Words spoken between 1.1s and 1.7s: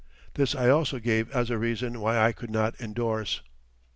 as a